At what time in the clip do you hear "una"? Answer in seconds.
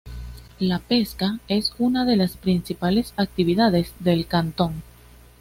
1.77-2.05